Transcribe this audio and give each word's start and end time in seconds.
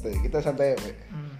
Tuh, 0.00 0.16
kita 0.24 0.40
santai 0.40 0.72
ya, 0.72 0.76
Pe. 0.80 0.92
Hmm. 1.12 1.34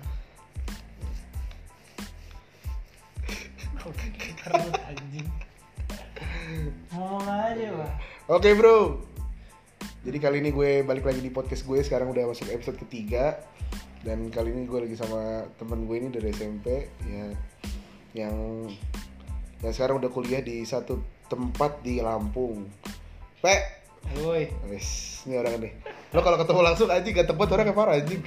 Ngomong 6.92 7.24
aja, 7.24 7.68
Pak. 7.72 7.90
Oke 8.30 8.52
bro. 8.52 9.00
Jadi 10.04 10.18
kali 10.20 10.44
ini 10.44 10.52
gue 10.52 10.84
balik 10.84 11.08
lagi 11.08 11.24
di 11.24 11.32
podcast 11.32 11.64
gue. 11.64 11.80
Sekarang 11.80 12.12
udah 12.12 12.28
masuk 12.28 12.52
episode 12.52 12.76
ketiga. 12.84 13.40
Dan 14.04 14.28
kali 14.28 14.52
ini 14.52 14.68
gue 14.68 14.80
lagi 14.84 14.96
sama 14.96 15.48
temen 15.56 15.84
gue 15.84 15.96
ini 15.96 16.08
dari 16.08 16.32
SMP 16.32 16.88
ya 17.04 17.28
yang 18.16 18.64
yang 19.60 19.72
sekarang 19.76 20.00
udah 20.00 20.08
kuliah 20.08 20.40
di 20.40 20.64
satu 20.64 21.00
tempat 21.28 21.84
di 21.84 22.00
Lampung. 22.00 22.64
Pe, 23.40 23.79
Woi, 24.20 24.50
wes 24.68 25.20
ini 25.24 25.38
orang 25.38 25.60
nih. 25.62 25.72
Lo 26.10 26.20
kalau 26.20 26.36
ketemu 26.40 26.60
langsung 26.66 26.88
anjing 26.90 27.14
gak 27.14 27.28
tempat 27.30 27.48
orang 27.54 27.70
parah 27.70 27.94
anjing. 27.96 28.20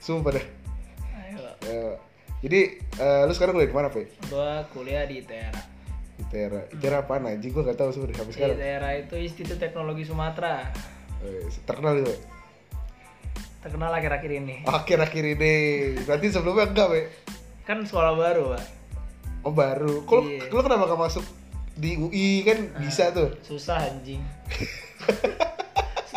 Sumpah 0.00 0.32
dah. 0.36 0.46
ayo. 1.20 1.44
Ya, 1.64 1.84
jadi 2.40 2.60
eh, 2.80 3.20
lu 3.24 3.32
sekarang 3.32 3.56
kuliah 3.56 3.68
di 3.68 3.76
mana, 3.76 3.88
Pe? 3.92 4.08
Gua 4.28 4.64
kuliah 4.72 5.04
di 5.04 5.20
ITERA. 5.20 5.62
ITERA. 6.24 6.60
ITERA 6.72 6.96
apaan 7.04 7.24
anjing? 7.28 7.52
Gue 7.52 7.64
gak 7.64 7.76
tahu 7.76 7.92
sebenarnya 7.92 8.20
sampai 8.20 8.32
sekarang. 8.36 8.56
ITERA 8.56 8.90
itu 9.00 9.14
Institut 9.16 9.58
Teknologi 9.60 10.04
Sumatera. 10.04 10.72
Wes, 11.20 11.56
terkenal 11.64 12.00
itu. 12.00 12.14
Terkenal 13.64 13.92
akhir-akhir 13.96 14.30
ini. 14.30 14.56
Akhir-akhir 14.68 15.24
ini. 15.24 15.54
Berarti 16.04 16.26
sebelumnya 16.28 16.68
enggak, 16.68 16.88
Pe? 16.92 17.00
Kan 17.64 17.80
sekolah 17.84 18.12
baru, 18.12 18.56
Pak. 18.56 18.64
Oh 19.44 19.52
baru. 19.52 20.04
Kok 20.04 20.20
Iya. 20.24 20.48
lu 20.52 20.60
kenapa 20.60 20.84
gak 20.88 21.00
masuk 21.00 21.24
di 21.74 21.98
UI 21.98 22.46
kan 22.46 22.58
bisa 22.78 23.10
tuh? 23.10 23.34
Susah 23.42 23.82
anjing. 23.82 24.22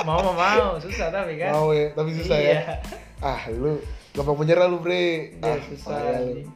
mau 0.08 0.22
mau 0.22 0.38
mau, 0.38 0.78
susah 0.78 1.10
tapi 1.10 1.42
kan. 1.42 1.52
Mau 1.54 1.74
ya, 1.74 1.92
tapi 1.98 2.14
susah 2.14 2.38
iya. 2.38 2.54
ya. 2.54 2.62
Ah, 3.18 3.42
lu 3.50 3.82
gampang 4.14 4.38
menyerah 4.38 4.70
lu, 4.70 4.78
Bre. 4.80 5.38
Iya, 5.42 5.58
ah, 5.58 5.60
susah 5.66 5.98
anjing. 6.22 6.50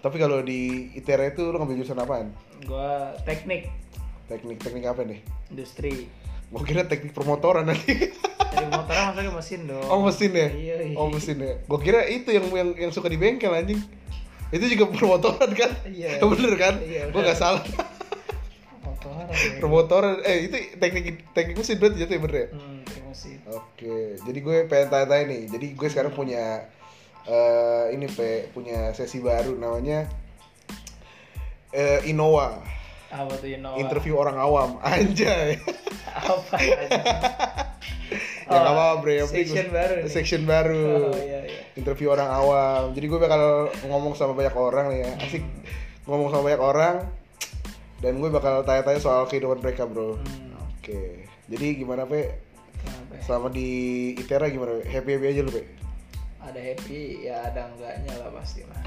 Tapi 0.00 0.16
kalau 0.16 0.40
di 0.40 0.92
ITERA 0.96 1.32
itu 1.32 1.48
lu 1.48 1.56
ngambil 1.60 1.76
jurusan 1.84 2.00
apaan? 2.00 2.32
Gua 2.64 3.12
teknik 3.24 3.68
Teknik 4.30 4.62
teknik 4.62 4.86
apa 4.86 5.02
nih? 5.02 5.20
industri. 5.50 6.06
Gua 6.48 6.62
kira 6.62 6.86
teknik 6.86 7.10
permotoran 7.10 7.66
nanti. 7.66 8.14
Dari 8.50 8.66
motornya 8.70 9.10
masuknya 9.10 9.32
mesin 9.34 9.60
dong. 9.66 9.86
oh, 9.86 10.00
mesin 10.06 10.30
ya? 10.30 10.48
Iya, 10.50 10.76
iya. 10.90 10.96
Oh, 10.98 11.06
mesin 11.10 11.36
ya. 11.38 11.54
Gua 11.66 11.78
kira 11.82 12.06
itu 12.06 12.30
yang 12.30 12.46
yang, 12.54 12.70
yang 12.88 12.90
suka 12.94 13.10
di 13.10 13.18
bengkel 13.18 13.50
anjing. 13.50 13.82
Itu 14.50 14.64
juga 14.70 14.86
permotoran 14.90 15.50
kan? 15.52 15.70
Iya. 15.86 16.22
Bener 16.30 16.54
kan? 16.54 16.74
Iya, 16.78 17.10
Gua 17.10 17.26
gak 17.26 17.38
salah. 17.38 17.62
Ya. 19.00 19.56
permotoran 19.56 20.20
eh 20.20 20.44
itu 20.44 20.76
teknik 20.76 21.24
teknik 21.32 21.56
mesin 21.56 21.76
berarti 21.76 21.96
jatuh 21.98 22.14
ya 22.14 22.20
bener 22.20 22.36
ya? 22.36 22.46
Hmm, 22.52 22.80
mesin. 23.06 23.38
Oke, 23.46 24.20
jadi 24.20 24.38
gue 24.38 24.56
pengen 24.66 24.88
tanya-tanya 24.88 25.24
nih. 25.26 25.42
Jadi 25.48 25.66
gue 25.72 25.88
sekarang 25.88 26.12
punya 26.12 26.68
eh 27.22 27.84
ini 27.90 28.06
pe 28.06 28.48
punya 28.50 28.92
sesi 28.92 29.18
baru 29.18 29.54
namanya 29.54 30.04
eh 31.70 32.04
Innova. 32.04 32.60
Apa 33.08 33.34
tuh 33.36 33.50
know? 33.56 33.74
Interview 33.74 34.14
orang 34.14 34.36
awam, 34.36 34.78
anjay. 34.84 35.56
Apa 36.06 36.54
ya 36.62 36.78
Oh, 38.50 38.58
apa 38.58 38.98
bre, 38.98 39.22
yang 39.22 39.30
penting 39.30 39.46
section 39.46 39.66
gue- 39.66 39.76
baru 39.76 39.92
nih. 39.94 40.10
Section 40.10 40.42
baru. 40.42 40.86
Oh 41.06 41.14
iya 41.14 41.38
iya. 41.46 41.62
Interview 41.78 42.10
orang 42.10 42.26
awam. 42.26 42.82
Jadi 42.92 43.06
gue 43.06 43.18
bakal 43.18 43.42
ngomong 43.86 44.18
sama 44.18 44.34
banyak 44.34 44.50
orang 44.52 44.86
nih 44.90 45.00
ya. 45.00 45.10
Asik 45.22 45.42
ngomong 46.02 46.28
sama 46.28 46.50
banyak 46.50 46.58
orang. 46.58 46.96
Dan 48.00 48.16
gue 48.16 48.28
bakal 48.28 48.64
tanya-tanya 48.64 48.96
soal 48.98 49.24
kehidupan 49.24 49.60
mereka, 49.60 49.84
bro. 49.84 50.16
Hmm, 50.16 50.56
Oke. 50.72 51.28
Jadi 51.46 51.66
gimana 51.76 52.04
pe? 52.04 52.32
kenapa? 52.80 53.12
Selama 53.20 53.48
di 53.48 53.68
ITERA 54.16 54.48
gimana? 54.48 54.80
Happy 54.82 55.10
happy 55.12 55.26
aja 55.28 55.40
lu 55.42 55.52
pe? 55.52 55.62
Ada 56.40 56.56
happy, 56.58 57.00
ya 57.22 57.44
ada 57.44 57.68
enggaknya 57.68 58.14
lah 58.16 58.30
pasti 58.32 58.64
lah. 58.64 58.80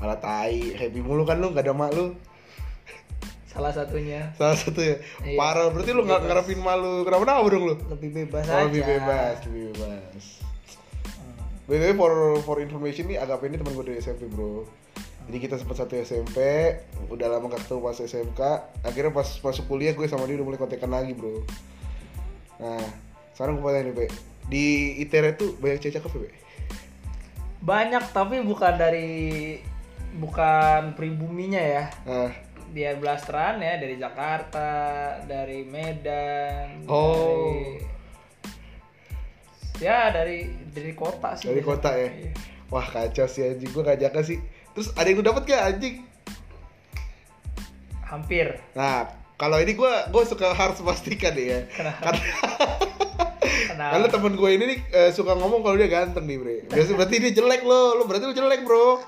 Malah 0.00 0.18
tai, 0.18 0.72
happy 0.72 0.98
mulu 0.98 1.22
kan 1.22 1.36
lu, 1.36 1.52
gak 1.52 1.62
ada 1.62 1.76
mak 1.76 1.92
lu. 1.92 2.16
Salah 3.44 3.68
satunya 3.68 4.32
Salah 4.32 4.56
satu 4.56 4.80
ya. 4.80 4.96
Iya. 5.20 5.36
Parah, 5.36 5.68
berarti 5.68 5.92
lu 5.92 6.08
nggak 6.08 6.24
Bebas. 6.24 6.30
ngarepin 6.32 6.60
malu. 6.64 7.04
Kenapa 7.04 7.22
kenapa 7.22 7.48
dong 7.52 7.64
lu? 7.68 7.74
lebih 7.92 8.10
bebas 8.16 8.44
Oh, 8.48 8.56
aja. 8.56 8.64
lebih 8.64 8.82
bebas, 8.82 9.34
lebih 9.44 9.62
bebas. 9.76 10.24
Hmm. 11.04 11.68
By 11.68 11.76
the 11.76 11.84
way, 11.84 11.94
for 11.94 12.12
for 12.40 12.56
information 12.58 13.12
nih, 13.12 13.20
Agap 13.20 13.44
ini 13.44 13.60
teman 13.60 13.76
gue 13.76 13.84
dari 13.84 14.00
SMP 14.00 14.24
bro. 14.24 14.64
Jadi 15.30 15.38
kita 15.38 15.54
sempat 15.56 15.78
satu 15.78 15.94
SMP, 15.96 16.38
udah 17.06 17.26
lama 17.30 17.46
gak 17.48 17.64
ketemu 17.64 17.80
pas 17.80 17.98
SMK. 17.98 18.40
Akhirnya 18.82 19.12
pas 19.14 19.28
masuk 19.28 19.64
kuliah 19.70 19.94
gue 19.94 20.06
sama 20.10 20.26
dia 20.26 20.34
udah 20.36 20.46
mulai 20.46 20.58
kontekan 20.60 20.90
lagi 20.90 21.14
bro. 21.14 21.46
Nah, 22.58 22.84
sekarang 23.32 23.62
gue 23.62 23.70
tanya 23.70 23.90
nih. 23.90 24.10
Di 24.50 24.64
ITERA 25.06 25.38
tuh 25.38 25.54
banyak 25.62 25.78
cewek 25.78 26.02
cakep 26.02 26.10
ya, 26.10 26.18
Pe? 26.26 26.30
Banyak 27.62 28.04
tapi 28.10 28.42
bukan 28.42 28.74
dari 28.74 29.10
bukan 30.18 30.98
pribuminya 30.98 31.62
ya. 31.62 31.84
Nah, 32.04 32.32
Dia 32.72 32.96
blasteran 32.96 33.60
ya 33.60 33.76
dari 33.76 34.00
Jakarta, 34.00 34.68
dari 35.28 35.60
Medan, 35.60 36.88
Oh. 36.88 37.52
dari 37.52 37.84
ya 39.84 40.08
dari 40.08 40.48
dari 40.72 40.92
kota 40.96 41.36
sih. 41.36 41.52
dari 41.52 41.60
biasanya. 41.60 41.68
kota 41.68 41.90
ya. 42.00 42.08
Iya. 42.08 42.32
Wah 42.72 42.86
kacau 42.88 43.28
sih 43.28 43.44
anjing, 43.44 43.68
gue 43.68 43.82
gak 43.84 44.00
jaka 44.00 44.20
sih. 44.24 44.40
Terus 44.72 44.88
ada 44.96 45.06
yang 45.08 45.20
lu 45.20 45.24
dapet 45.24 45.42
gak 45.48 45.62
anjing? 45.76 45.96
Hampir. 48.08 48.60
Nah, 48.76 49.08
kalau 49.36 49.60
ini 49.60 49.76
gue 49.76 49.92
gue 50.08 50.22
suka 50.28 50.52
harus 50.52 50.80
pastikan 50.80 51.32
ya. 51.36 51.64
Kenapa? 51.72 52.12
Karena, 52.12 52.24
Kenapa? 53.42 53.92
karena 53.96 54.08
temen 54.08 54.32
gue 54.36 54.50
ini 54.52 54.64
nih 54.68 54.80
eh, 54.92 55.10
suka 55.10 55.34
ngomong 55.34 55.64
kalau 55.64 55.76
dia 55.76 55.88
ganteng 55.88 56.28
nih 56.28 56.38
bre. 56.38 56.56
Biasa 56.68 56.90
berarti 56.96 57.16
dia 57.20 57.32
jelek 57.34 57.62
lo, 57.64 58.00
lo 58.00 58.04
berarti 58.04 58.24
lo 58.28 58.34
jelek 58.36 58.64
bro. 58.64 59.00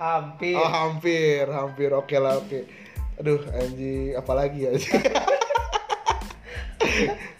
Hampir. 0.00 0.56
Oh 0.56 0.68
hampir, 0.68 1.44
hampir 1.48 1.90
oke 1.94 2.16
lah 2.18 2.40
oke. 2.40 2.66
Aduh 3.20 3.40
anjing, 3.54 4.16
apalagi 4.16 4.66
ya. 4.66 4.70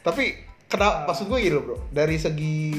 Tapi 0.06 0.24
kenapa? 0.70 1.10
Maksud 1.10 1.26
gue 1.26 1.38
gini 1.42 1.54
loh 1.54 1.64
bro. 1.64 1.76
Dari 1.90 2.16
segi 2.16 2.78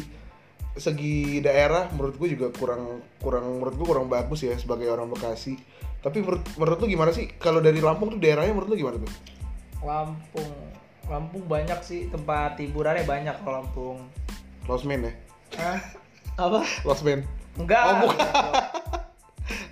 segi 0.76 1.44
daerah 1.44 1.92
menurut 1.92 2.16
gue 2.16 2.32
juga 2.32 2.48
kurang 2.56 3.04
kurang 3.20 3.60
menurut 3.60 3.76
gue 3.76 3.88
kurang 3.88 4.08
bagus 4.08 4.48
ya 4.48 4.56
sebagai 4.56 4.88
orang 4.88 5.12
Bekasi. 5.12 5.60
Tapi 6.02 6.24
menurut 6.24 6.44
menurut 6.58 6.78
lu 6.82 6.88
gimana 6.90 7.12
sih 7.14 7.30
kalau 7.38 7.62
dari 7.62 7.78
Lampung 7.84 8.16
tuh 8.16 8.20
daerahnya 8.20 8.56
menurut 8.56 8.70
lu 8.72 8.78
gimana 8.80 8.98
tuh? 9.00 9.12
Lampung. 9.84 10.52
Lampung 11.12 11.44
banyak 11.46 11.80
sih 11.84 12.08
tempat 12.08 12.58
hiburannya 12.58 13.04
banyak 13.04 13.36
kalau 13.44 13.62
Lampung. 13.62 13.98
Lost 14.70 14.88
Man 14.88 15.06
ya? 15.06 15.14
Hah? 15.60 15.80
Apa? 16.40 16.62
Lost 16.88 17.04
Man. 17.04 17.28
Enggak. 17.60 17.84
Oh, 17.84 17.96
bukan. 18.08 18.28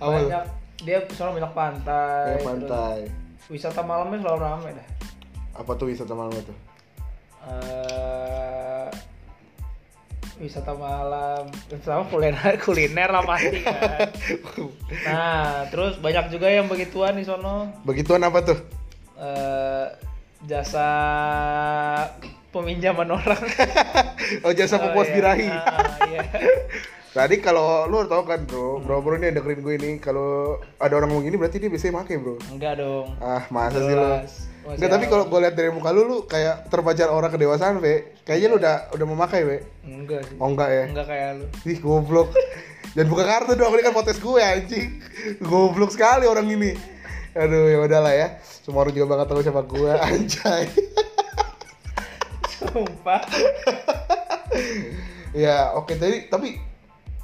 Banyak 0.00 0.44
dia 0.80 0.98
sana 1.12 1.36
banyak 1.36 1.52
pantai. 1.52 2.40
Terus 2.40 2.46
pantai. 2.48 2.98
Wisata 3.52 3.82
malamnya 3.84 4.24
selalu 4.24 4.40
ramai 4.40 4.70
dah. 4.72 4.86
Apa 5.60 5.76
tuh 5.76 5.92
wisata 5.92 6.16
malam 6.16 6.32
itu? 6.32 6.54
Eh, 7.40 8.69
wisata 10.40 10.72
malam, 10.72 11.52
sama 11.84 12.08
kuliner 12.08 12.56
kuliner 12.64 13.08
lah 13.12 13.22
pasti 13.28 13.60
kan. 13.60 14.08
Nah, 15.06 15.68
terus 15.68 16.00
banyak 16.00 16.32
juga 16.32 16.48
yang 16.48 16.66
begituan 16.66 17.14
di 17.20 17.24
sono. 17.28 17.68
Begituan 17.84 18.24
apa 18.24 18.40
tuh? 18.40 18.58
Eh, 19.20 19.86
jasa 20.48 20.88
peminjaman 22.50 23.08
orang. 23.08 23.42
Oh 24.46 24.52
jasa 24.52 24.78
Oh, 24.78 24.82
pepuas 24.86 25.10
iya. 25.10 25.14
birahi. 25.16 25.48
Ah, 25.50 25.86
iya. 26.06 26.20
Tadi 27.16 27.42
kalau 27.42 27.90
lu 27.90 28.06
tau 28.06 28.22
kan 28.22 28.46
bro, 28.46 28.78
bro 28.78 29.02
bro 29.02 29.18
ini 29.18 29.26
yang 29.26 29.42
dengerin 29.42 29.60
gue 29.60 29.74
ini 29.74 29.90
kalau 29.98 30.54
ada 30.78 30.94
orang 30.94 31.10
ngomong 31.10 31.26
gini 31.26 31.34
berarti 31.34 31.58
dia 31.58 31.66
biasanya 31.66 31.98
make 31.98 32.14
bro. 32.14 32.38
Enggak 32.46 32.78
dong. 32.78 33.18
Ah 33.18 33.42
masa 33.50 33.82
sih 33.82 33.90
lu? 33.90 33.98
Jelas. 33.98 34.32
Enggak 34.62 34.90
tapi 34.94 35.04
kalau 35.10 35.24
gue 35.26 35.38
lihat 35.42 35.54
dari 35.58 35.74
muka 35.74 35.90
lu 35.90 36.06
lu 36.06 36.18
kayak 36.24 36.70
terpajar 36.70 37.10
orang 37.10 37.34
kedewasaan 37.34 37.82
ve. 37.82 38.14
Kayaknya 38.22 38.46
lu 38.46 38.56
udah 38.62 38.74
udah 38.94 39.06
memakai 39.08 39.40
ve. 39.42 39.58
enggak 39.82 40.22
sih. 40.22 40.38
Oh 40.38 40.46
enggak 40.46 40.70
ya? 40.70 40.84
Enggak 40.86 41.06
kayak 41.10 41.30
lu. 41.42 41.46
Ih 41.66 41.78
goblok. 41.82 42.28
Jangan 42.94 43.06
buka 43.06 43.22
kartu 43.22 43.52
dong, 43.54 43.70
ini 43.74 43.82
kan 43.82 43.94
podcast 43.94 44.18
gue 44.18 44.38
anjing. 44.38 44.88
Goblok 45.42 45.90
sekali 45.90 46.30
orang 46.30 46.46
ini. 46.46 46.78
Aduh 47.34 47.66
ya 47.66 47.78
udahlah 47.82 48.14
ya. 48.14 48.38
Semua 48.62 48.86
orang 48.86 48.94
juga 48.94 49.18
bakal 49.18 49.26
tahu 49.26 49.40
siapa 49.42 49.62
gue 49.66 49.90
anjay. 49.98 50.70
Sumpah. 52.60 53.24
ya 55.44 55.72
oke 55.78 55.96
tadi 55.96 56.28
tapi 56.28 56.58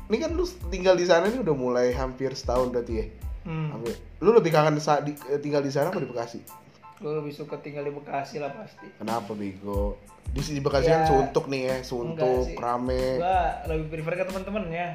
ini 0.06 0.16
kan 0.22 0.30
lu 0.32 0.46
tinggal 0.70 0.94
di 0.94 1.02
sana 1.02 1.26
ini 1.26 1.42
udah 1.42 1.56
mulai 1.56 1.90
hampir 1.92 2.32
setahun 2.32 2.72
berarti 2.72 2.92
ya. 2.96 3.06
Hmm. 3.46 3.70
Hampir. 3.74 3.94
Lu 4.22 4.30
lebih 4.34 4.54
kangen 4.54 4.78
saat 4.80 5.06
di, 5.06 5.12
eh, 5.30 5.38
tinggal 5.38 5.62
di 5.62 5.70
sana 5.70 5.90
apa 5.90 5.98
di 5.98 6.08
Bekasi? 6.08 6.40
Gue 6.96 7.12
lebih 7.12 7.34
suka 7.34 7.60
tinggal 7.60 7.84
di 7.84 7.92
Bekasi 7.92 8.40
lah 8.40 8.54
pasti. 8.54 8.86
Kenapa 8.96 9.36
bego? 9.36 10.00
Di 10.30 10.40
di 10.40 10.62
Bekasi 10.62 10.88
Ya, 10.88 11.02
kan 11.02 11.04
suntuk 11.10 11.44
nih 11.52 11.62
ya, 11.68 11.76
suntuk, 11.84 12.56
rame. 12.56 13.20
Gue 13.20 13.40
lebih 13.70 13.86
prefer 13.92 14.14
ke 14.22 14.24
teman-temannya. 14.32 14.86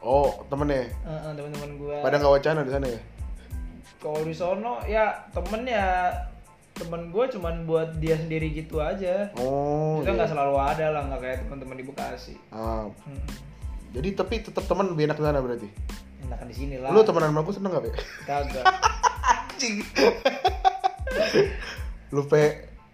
Oh, 0.00 0.32
temennya. 0.48 0.88
Heeh, 0.88 1.32
teman-teman 1.36 1.70
gue. 1.76 1.96
Pada 2.00 2.16
nggak 2.16 2.34
wacana 2.40 2.60
di 2.64 2.72
sana 2.72 2.86
ya? 2.88 3.00
Kalau 4.00 4.24
di 4.24 4.32
sono 4.32 4.80
ya 4.88 5.28
temen 5.28 5.68
ya 5.68 6.08
temen 6.80 7.12
gue 7.12 7.24
cuman 7.30 7.54
buat 7.62 7.88
dia 7.96 8.16
sendiri 8.16 8.48
gitu 8.50 8.80
aja. 8.80 9.28
Oh. 9.36 10.00
Kita 10.00 10.10
iya. 10.10 10.16
nggak 10.16 10.30
selalu 10.32 10.54
ada 10.56 10.86
lah, 10.88 11.02
nggak 11.06 11.20
kayak 11.20 11.36
teman-teman 11.44 11.76
di 11.76 11.84
Bekasi. 11.84 12.34
Ah, 12.48 12.88
Hmm. 13.04 13.20
Jadi 13.90 14.08
tapi 14.14 14.34
tetap 14.38 14.64
teman 14.64 14.86
lebih 14.88 15.04
enak 15.06 15.18
di 15.18 15.24
sana 15.24 15.38
berarti. 15.38 15.68
enakan 16.20 16.46
di 16.46 16.54
sini 16.54 16.76
lah 16.78 16.92
Lu 16.92 17.02
temenan 17.02 17.32
sama 17.32 17.40
gue 17.42 17.54
seneng 17.54 17.70
gak, 17.72 17.82
Pe? 17.82 17.90
kagak 18.22 18.64
Anjing. 19.34 19.74
lu 22.10 22.22
pe 22.24 22.42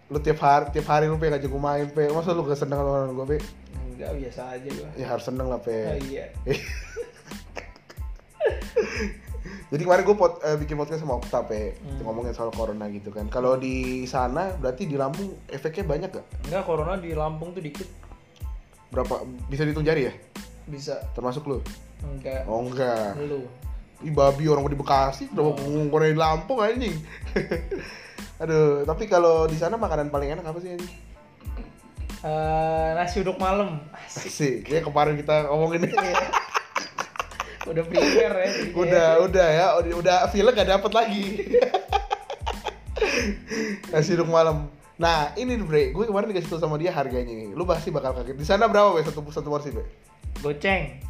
lu 0.07 0.17
tiap 0.17 0.39
hari 0.39 0.65
tiap 0.71 0.87
hari 0.87 1.05
lu 1.05 1.17
pe 1.17 1.27
ngajak 1.27 1.45
gue 1.45 1.61
main 1.61 1.85
pe 1.85 2.07
masa 2.09 2.31
lu 2.31 2.41
gak 2.41 2.55
seneng 2.55 2.79
sama 2.79 3.11
gue 3.11 3.27
pe 3.27 3.37
enggak 3.75 4.11
biasa 4.15 4.41
aja 4.53 4.67
gua 4.71 4.89
ya 4.93 5.05
harus 5.05 5.25
seneng 5.25 5.47
lah 5.49 5.57
oh, 5.57 5.61
pe 5.61 5.97
iya 6.07 6.25
jadi 9.67 9.83
kemarin 9.83 10.03
gue 10.07 10.15
pot, 10.15 10.39
eh, 10.47 10.55
bikin 10.55 10.79
podcast 10.79 11.03
sama 11.03 11.19
Okta 11.19 11.43
pe. 11.43 11.75
Hmm. 11.75 11.99
ngomongin 12.07 12.31
soal 12.31 12.55
corona 12.55 12.87
gitu 12.87 13.11
kan. 13.11 13.27
Kalau 13.27 13.59
di 13.59 14.07
sana 14.07 14.55
berarti 14.55 14.87
di 14.87 14.95
Lampung 14.95 15.43
efeknya 15.51 15.83
banyak 15.83 16.09
gak 16.15 16.25
enggak 16.47 16.63
corona 16.63 16.95
di 16.95 17.11
Lampung 17.11 17.51
tuh 17.51 17.59
dikit. 17.59 17.87
Berapa 18.95 19.27
bisa 19.51 19.67
dihitung 19.67 19.83
jari 19.83 20.07
ya? 20.07 20.13
Bisa. 20.71 21.03
Termasuk 21.11 21.43
lu? 21.51 21.59
Enggak. 21.99 22.47
Oh 22.47 22.63
enggak. 22.63 23.19
Lu. 23.19 23.43
Ih 24.07 24.13
babi 24.13 24.47
orang 24.47 24.63
di 24.71 24.79
Bekasi 24.79 25.27
udah 25.35 25.43
ngomong 25.51 25.91
corona 25.91 26.15
di 26.15 26.19
Lampung 26.19 26.59
anjing. 26.63 26.95
Aduh 28.41 28.87
tapi 28.87 29.11
kalau 29.11 29.51
di 29.51 29.59
sana 29.59 29.75
makanan 29.75 30.07
paling 30.07 30.31
enak 30.31 30.47
apa 30.47 30.63
sih 30.63 30.79
anjing? 30.79 30.95
Eh, 32.23 32.89
nasi 32.95 33.19
uduk 33.19 33.35
malam. 33.35 33.83
Asik. 33.91 34.31
Sih 34.31 34.53
ya 34.63 34.79
kemarin 34.79 35.19
kita 35.19 35.51
ngomongin 35.51 35.91
udah 37.67 37.83
prepare 37.83 38.35
ya 38.39 38.47
jadinya. 38.49 38.79
udah 38.79 39.07
udah 39.27 39.47
ya. 39.47 39.67
Udah 39.79 39.93
udah 39.99 40.15
feelnya 40.31 40.51
gak 40.55 40.69
dapet 40.77 40.91
lagi. 40.95 41.23
Nasi 43.91 44.15
uduk 44.15 44.29
malam. 44.31 44.71
Nah 44.97 45.31
ini 45.37 45.59
bre. 45.61 45.93
Gue 45.93 46.07
kemarin 46.07 46.31
dikasih 46.31 46.57
tau 46.57 46.61
sama 46.63 46.79
dia 46.79 46.91
harganya 46.95 47.33
nih. 47.33 47.53
Lu 47.53 47.63
pasti 47.67 47.93
bakal 47.93 48.15
kaget. 48.17 48.35
Di 48.39 48.45
sana 48.47 48.65
berapa 48.65 48.95
be? 48.95 49.03
Satu 49.05 49.21
satu 49.29 49.47
porsi 49.51 49.75
be? 49.75 49.83
Goceng. 50.41 51.03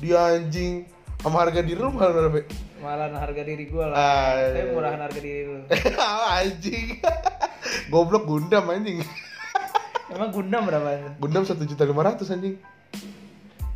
Dia 0.00 0.38
anjing. 0.38 0.86
Sama 1.20 1.44
harga 1.44 1.60
di 1.60 1.76
rumah 1.76 2.08
berapa 2.08 2.30
be? 2.32 2.42
Malah 2.80 3.12
harga 3.12 3.42
diri 3.44 3.68
gua 3.68 3.92
lah. 3.92 3.96
Ah, 4.00 4.56
tapi 4.56 4.72
murahan 4.72 5.00
harga 5.04 5.20
diri 5.20 5.44
lu. 5.44 5.60
Anjing. 6.40 6.96
Goblok 7.92 8.24
gundam 8.24 8.64
anjing. 8.72 9.04
Emang 10.10 10.34
gundam 10.34 10.66
berapa 10.66 11.14
gundam 11.22 11.46
satu 11.46 11.62
juta 11.62 11.86
lima 11.86 12.02
ratus 12.02 12.34
anjing 12.34 12.58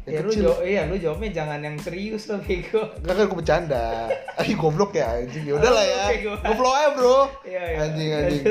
ya 0.04 0.20
yang 0.20 0.28
lu 0.28 0.32
jawab 0.36 0.58
iya 0.68 0.82
lu 0.84 0.96
jawabnya 1.00 1.30
jangan 1.32 1.60
yang 1.64 1.76
serius 1.80 2.28
loh 2.28 2.36
bego 2.44 2.92
Enggak 3.00 3.14
kan 3.16 3.24
gue 3.24 3.38
bercanda. 3.40 3.84
Ayo 4.40 4.54
goblok 4.60 4.92
ya 4.92 5.16
anjing. 5.16 5.44
Ya 5.48 5.54
udahlah 5.56 5.84
ya. 5.84 6.02
Gue 6.20 6.54
flow 6.60 6.72
aja, 6.76 6.88
Bro. 6.92 7.18
Iya, 7.48 7.62
iya. 7.64 7.78
Anjing 7.88 8.10
anjing. 8.12 8.44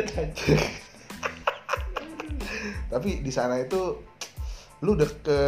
Tapi 2.89 3.09
di 3.21 3.31
sana 3.33 3.61
itu 3.61 4.01
lu 4.83 4.97
udah 4.97 5.09
ke 5.23 5.39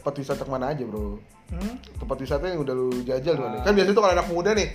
tempat 0.00 0.14
wisata 0.18 0.42
ke 0.42 0.50
mana 0.50 0.72
aja, 0.72 0.82
Bro? 0.88 1.20
Hmm? 1.52 1.74
Tempat 2.00 2.16
wisata 2.16 2.48
yang 2.48 2.64
udah 2.64 2.74
lu 2.74 2.88
jajal 3.04 3.36
mana? 3.36 3.60
Ah. 3.60 3.64
Kan 3.64 3.76
biasanya 3.76 3.96
tuh 3.96 4.02
kalau 4.02 4.14
anak 4.16 4.28
muda 4.32 4.50
nih 4.56 4.68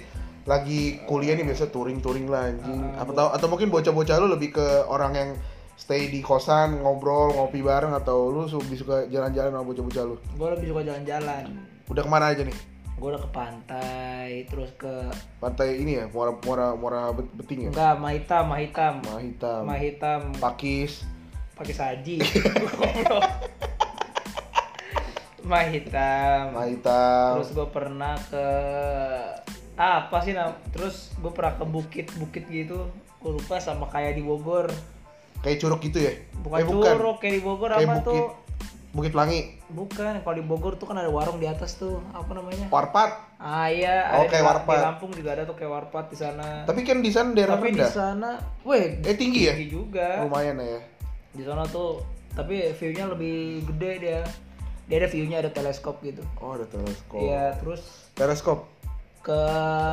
lagi 0.48 1.04
kuliah 1.10 1.36
nih 1.36 1.44
biasa 1.44 1.74
touring-touring 1.74 2.30
lah 2.30 2.54
anjing. 2.54 2.80
Ah, 2.96 3.04
Apa 3.04 3.12
tahu 3.18 3.28
atau 3.34 3.48
mungkin 3.50 3.68
bocah-bocah 3.74 4.16
lu 4.22 4.30
lebih 4.32 4.56
ke 4.56 4.66
orang 4.88 5.12
yang 5.18 5.30
stay 5.78 6.10
di 6.10 6.26
kosan, 6.26 6.82
ngobrol, 6.82 7.38
ngopi 7.38 7.62
bareng 7.62 7.94
atau 7.94 8.34
lu 8.34 8.50
lebih 8.50 8.78
suka 8.82 9.06
jalan-jalan 9.08 9.54
sama 9.54 9.64
bocah-bocah 9.64 10.04
lu? 10.10 10.16
Gue 10.36 10.50
lebih 10.58 10.68
suka 10.74 10.82
jalan-jalan. 10.84 11.44
Udah 11.88 12.02
ke 12.04 12.10
mana 12.10 12.34
aja 12.34 12.42
nih? 12.42 12.58
Gue 12.98 13.14
udah 13.14 13.22
ke 13.22 13.30
pantai, 13.30 14.30
terus 14.50 14.74
ke 14.74 14.90
Pantai 15.38 15.78
ini 15.78 16.02
ya, 16.02 16.10
Muara 16.10 16.34
Muara 16.42 16.74
Muara 16.74 17.02
Bet- 17.14 17.30
Beting 17.38 17.70
ya? 17.70 17.72
enggak 17.72 17.94
Mahitam, 18.02 18.44
Mahitam, 18.50 18.94
Mahitam, 19.06 19.62
Mahitam 19.70 20.22
Pakis, 20.42 21.06
pakai 21.54 21.74
saji. 21.78 22.18
Mahitam. 25.48 26.52
Mahitam. 26.52 27.32
Terus 27.40 27.50
gue 27.56 27.68
pernah 27.72 28.20
ke 28.28 28.46
ah, 29.80 30.10
apa 30.10 30.18
sih 30.26 30.36
nam? 30.36 30.58
Terus 30.76 31.16
gue 31.22 31.32
pernah 31.32 31.56
ke 31.56 31.64
bukit-bukit 31.64 32.44
gitu. 32.52 32.92
Gue 33.24 33.32
lupa 33.32 33.62
sama 33.62 33.88
kayak 33.88 34.20
di 34.20 34.26
Bogor. 34.26 34.68
Kayak 35.40 35.58
curug 35.60 35.82
gitu 35.82 35.98
ya? 36.00 36.14
Bukan 36.38 36.58
eh, 36.58 36.66
curug 36.66 37.18
kayak 37.18 37.34
di 37.34 37.42
Bogor 37.42 37.70
Kayak 37.72 37.84
apa 37.84 37.96
bukit. 37.96 38.08
tuh? 38.08 38.26
Bukit 38.88 39.12
Pelangi. 39.12 39.42
Bukan, 39.68 40.14
kalau 40.24 40.36
di 40.36 40.42
Bogor 40.42 40.74
tuh 40.74 40.88
kan 40.88 40.98
ada 40.98 41.08
warung 41.08 41.38
di 41.38 41.46
atas 41.46 41.76
tuh. 41.76 42.02
Apa 42.12 42.34
namanya? 42.34 42.66
Warpat. 42.68 43.10
Ah 43.38 43.70
iya, 43.70 44.10
Oh, 44.18 44.26
ada 44.26 44.32
kayak 44.32 44.42
di, 44.42 44.50
warpat. 44.50 44.74
di 44.74 44.86
Lampung 44.90 45.12
juga 45.14 45.30
ada 45.32 45.44
tuh 45.44 45.54
kayak 45.54 45.70
warpat 45.70 46.06
di 46.10 46.18
sana. 46.18 46.66
Tapi 46.66 46.82
kan 46.82 46.98
di 47.00 47.12
sana 47.12 47.30
daerah 47.32 47.56
Tapi 47.56 47.70
di 47.70 47.78
rendah. 47.78 47.92
sana, 47.92 48.30
weh, 48.64 48.98
Eh 49.02 49.14
tinggi 49.14 49.46
ya? 49.46 49.54
tinggi 49.54 49.70
juga. 49.70 50.26
Lumayan 50.26 50.58
ya. 50.58 50.82
Di 51.30 51.44
sana 51.46 51.62
tuh, 51.64 52.02
tapi 52.34 52.74
view-nya 52.74 53.06
lebih 53.08 53.38
gede 53.68 53.92
dia. 54.00 54.22
Dia 54.88 54.98
ada 54.98 55.10
view-nya 55.12 55.38
ada 55.40 55.52
teleskop 55.52 56.02
gitu. 56.02 56.24
Oh, 56.40 56.56
ada 56.56 56.66
teleskop. 56.66 57.22
Iya, 57.22 57.54
terus 57.60 58.10
Teleskop. 58.14 58.66
ke 59.20 59.40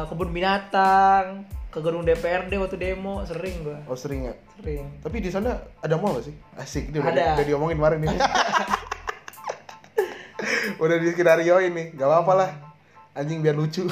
kebun 0.08 0.30
binatang, 0.30 1.42
ke 1.74 1.82
gedung 1.82 2.06
DPRD 2.06 2.54
waktu 2.54 2.78
demo 2.78 3.26
sering 3.26 3.66
gua. 3.66 3.82
Oh, 3.90 3.98
sering 3.98 4.30
ya. 4.30 4.34
Sering. 4.62 4.86
Tapi 5.02 5.16
di 5.18 5.26
sana 5.26 5.58
ada 5.82 5.98
mall 5.98 6.22
gak 6.22 6.30
sih? 6.30 6.34
Asik, 6.54 6.94
dia 6.94 7.02
udah, 7.02 7.10
Ada. 7.10 7.34
udah 7.34 7.46
diomongin 7.50 7.82
kemarin 7.82 7.98
nih. 8.06 8.14
udah 10.86 10.96
di 11.02 11.06
skenario 11.10 11.58
ini, 11.58 11.90
gak 11.98 12.06
apa-apa 12.06 12.32
lah. 12.38 12.50
Anjing 13.18 13.42
biar 13.42 13.58
lucu. 13.58 13.90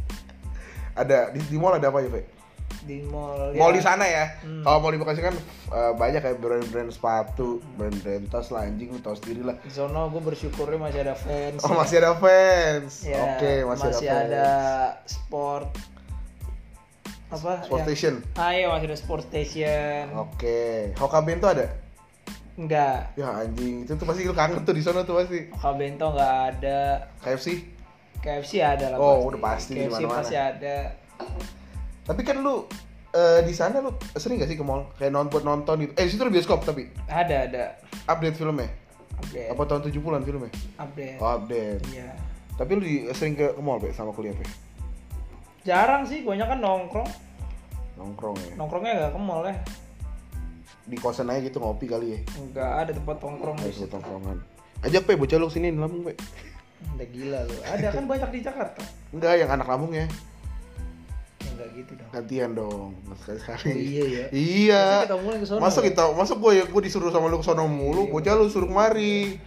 ada 1.04 1.28
di, 1.36 1.44
di 1.44 1.56
mall 1.60 1.76
ada 1.76 1.92
apa 1.92 2.00
ya, 2.00 2.08
Pak? 2.08 2.24
Di 2.88 3.04
mall. 3.12 3.52
Mall 3.52 3.72
ya. 3.72 3.76
di 3.76 3.82
sana 3.84 4.04
ya. 4.08 4.24
Hmm. 4.40 4.64
Kalau 4.64 4.80
mall 4.80 4.96
di 4.96 5.00
Bekasi 5.04 5.20
kan 5.20 5.36
eh, 5.68 5.92
banyak 6.00 6.20
kayak 6.24 6.40
brand-brand 6.40 6.88
sepatu, 6.88 7.60
brand-brand 7.76 8.24
tas 8.32 8.48
lah 8.48 8.64
anjing 8.64 8.88
lu 8.88 9.04
tahu 9.04 9.20
sendiri 9.20 9.52
lah. 9.52 9.60
Di 9.60 9.68
sana 9.68 10.08
gue 10.08 10.22
bersyukurnya 10.32 10.80
masih 10.80 11.04
ada 11.04 11.12
fans. 11.12 11.60
Oh, 11.60 11.76
masih 11.76 12.00
ada 12.00 12.16
fans. 12.16 13.04
Ya, 13.04 13.36
Oke, 13.36 13.68
masih, 13.68 13.92
ada 13.92 14.00
fans. 14.00 14.32
ada 14.32 14.48
sport 15.04 15.92
apa? 17.28 17.62
Sport 17.62 17.80
yang- 17.80 17.86
station. 17.86 18.14
Ah 18.34 18.50
iya 18.50 18.66
masih 18.66 18.86
ada 18.86 18.96
sport 18.96 19.22
station. 19.24 20.04
Oke. 20.14 20.92
Hokabento 20.94 21.46
ada? 21.46 21.66
Enggak. 22.54 23.12
Ya 23.14 23.34
anjing, 23.34 23.82
itu 23.82 23.92
tuh 23.92 24.06
pasti 24.06 24.22
lu 24.22 24.30
kangen 24.30 24.62
tuh 24.62 24.70
di 24.70 24.80
sana 24.80 25.02
tuh 25.02 25.18
pasti. 25.18 25.50
Oka 25.50 25.74
Bento 25.74 26.06
nggak 26.06 26.34
ada. 26.48 27.10
KFC. 27.18 27.66
KFC 28.22 28.52
ada 28.58 28.94
lah 28.94 28.96
Oh, 28.96 29.26
udah 29.26 29.40
pasti 29.42 29.74
di 29.74 29.84
KFC 29.84 30.00
mana-mana. 30.00 30.18
pasti 30.22 30.34
ada. 30.34 30.76
Tapi 32.04 32.20
kan 32.22 32.38
lu 32.38 32.64
eh, 33.10 33.40
di 33.42 33.50
sana 33.50 33.78
lu 33.78 33.90
sering 34.12 34.38
gak 34.38 34.46
sih 34.46 34.54
ke 34.54 34.62
mall? 34.62 34.86
Kayak 34.94 35.12
nonton 35.12 35.42
nonton 35.42 35.76
gitu. 35.80 35.92
Eh, 35.94 36.06
situ 36.06 36.18
ada 36.18 36.30
bioskop 36.30 36.62
tapi 36.62 36.90
Ada 37.04 37.36
ada. 37.44 37.64
update 38.06 38.34
filmnya. 38.34 38.70
Update. 39.14 39.50
Apa 39.50 39.62
tahun 39.64 39.82
70-an 39.84 40.22
filmnya? 40.22 40.50
Update. 40.76 41.18
Oh, 41.18 41.30
update. 41.32 41.80
Iya. 41.90 42.10
Tapi 42.54 42.70
lu 42.72 42.82
di, 42.82 42.94
sering 43.10 43.34
ke, 43.34 43.50
ke 43.50 43.60
mall, 43.60 43.78
Pe, 43.78 43.90
sama 43.90 44.10
kuliah, 44.10 44.30
Pe? 44.32 44.42
Jarang 45.64 46.04
sih, 46.04 46.20
banyak 46.20 46.44
kan 46.44 46.60
nongkrong. 46.60 47.08
Nongkrong 47.96 48.36
ya. 48.36 48.52
Nongkrongnya 48.60 48.92
nggak 49.00 49.12
ke 49.16 49.20
mall 49.20 49.44
ya. 49.48 49.56
Di 50.84 50.96
kosan 51.00 51.32
aja 51.32 51.40
gitu 51.40 51.56
ngopi 51.56 51.88
kali 51.88 52.06
ya. 52.12 52.18
Nggak 52.52 52.70
ada 52.84 52.90
tempat 52.92 53.16
nongkrong 53.24 53.56
di 53.56 53.72
Kayak 53.72 53.76
situ. 53.80 53.88
tongkrongan. 53.88 54.38
Ajak, 54.84 55.08
Pe, 55.08 55.16
bocah 55.16 55.40
lu 55.40 55.48
sini 55.48 55.72
di 55.72 55.80
Lampung, 55.80 56.04
Pe. 56.04 56.12
Udah 56.92 57.08
gila 57.08 57.38
lu. 57.48 57.56
Ada 57.64 57.88
kan 57.88 58.04
banyak 58.04 58.28
di 58.36 58.40
Jakarta. 58.44 58.82
Enggak, 59.16 59.40
yang 59.40 59.48
anak 59.48 59.64
Lampung 59.64 59.96
ya. 59.96 60.04
Ya, 60.04 61.48
Nggak 61.56 61.68
gitu 61.80 61.92
dong. 61.96 62.08
Gantian 62.12 62.50
dong, 62.52 62.90
sekali-sekali. 63.24 63.68
Oh, 63.72 63.78
iya 63.80 64.04
ya. 64.04 64.24
Iya. 64.28 64.84
Masa 64.84 65.08
kita 65.08 65.16
mulai 65.16 65.38
ke 65.40 65.46
sono, 65.48 65.60
Masa 65.64 65.80
ya? 65.80 66.40
gue 66.44 66.52
ya 66.52 66.64
gue 66.68 66.82
disuruh 66.84 67.08
sama 67.08 67.32
lu 67.32 67.40
ke 67.40 67.46
sono 67.48 67.64
mulu, 67.64 68.04
Iya, 68.04 68.12
bocah 68.12 68.32
lu 68.36 68.44
suruh 68.52 68.68
kemari. 68.68 69.40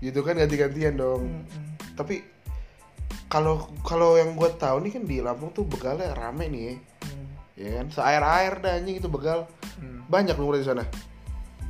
Gitu 0.00 0.24
kan 0.24 0.40
ganti-gantian 0.40 0.96
dong. 0.96 1.28
Mm-mm. 1.28 1.92
Tapi 1.92 2.24
kalau 3.30 3.70
kalau 3.86 4.18
yang 4.18 4.34
gue 4.34 4.50
tahu 4.58 4.82
nih 4.82 4.98
kan 4.98 5.04
di 5.06 5.16
Lampung 5.22 5.54
tuh 5.54 5.62
begalnya 5.62 6.10
rame 6.12 6.50
nih 6.50 6.62
ya. 6.66 6.74
Hmm. 7.06 7.26
Ya 7.54 7.70
kan, 7.78 7.86
seair-air 7.94 8.52
dah 8.58 8.72
anjing 8.82 8.98
itu 8.98 9.06
begal. 9.06 9.46
Hmm. 9.78 10.02
Banyak 10.10 10.34
mulai 10.34 10.60
di 10.60 10.66
sana. 10.66 10.82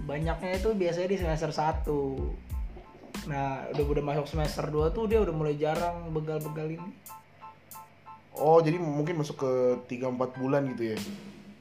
Banyaknya 0.08 0.56
itu 0.56 0.72
biasanya 0.72 1.08
di 1.12 1.18
semester 1.20 1.52
1 1.52 2.50
Nah, 3.28 3.68
udah 3.76 3.84
udah 3.84 4.04
masuk 4.04 4.26
semester 4.32 4.64
2 4.64 4.96
tuh 4.96 5.04
dia 5.04 5.20
udah 5.20 5.34
mulai 5.34 5.60
jarang 5.60 6.08
begal-begal 6.08 6.72
ini. 6.72 6.90
Oh, 8.32 8.62
jadi 8.64 8.80
mungkin 8.80 9.20
masuk 9.20 9.44
ke 9.44 9.52
3 10.00 10.08
4 10.08 10.40
bulan 10.40 10.64
gitu 10.72 10.96
ya. 10.96 10.98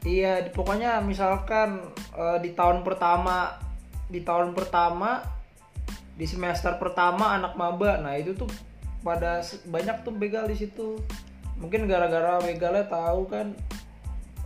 Iya, 0.07 0.31
pokoknya 0.55 1.03
misalkan 1.03 1.83
eh, 2.15 2.37
di 2.39 2.55
tahun 2.55 2.87
pertama 2.87 3.59
di 4.07 4.23
tahun 4.23 4.55
pertama 4.55 5.19
di 6.15 6.23
semester 6.23 6.79
pertama 6.79 7.35
anak 7.35 7.59
maba. 7.59 7.99
Nah, 7.99 8.15
itu 8.15 8.31
tuh 8.31 8.47
pada 8.99 9.39
banyak 9.67 10.03
tuh 10.03 10.13
begal 10.15 10.45
di 10.47 10.57
situ. 10.57 10.99
Mungkin 11.59 11.87
gara-gara 11.87 12.39
begalnya 12.39 12.87
tahu 12.87 13.27
kan 13.27 13.51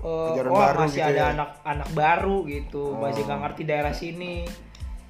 Ajaran 0.03 0.51
oh 0.51 0.59
baru 0.59 0.77
masih 0.83 0.99
gitu 0.99 1.09
ada 1.15 1.23
ya. 1.23 1.31
anak 1.31 1.49
anak 1.63 1.89
baru 1.95 2.37
gitu, 2.43 2.83
masih 2.99 3.23
Oh. 3.23 3.27
nggak 3.31 3.39
ngerti 3.47 3.61
daerah 3.63 3.93
sini. 3.95 4.43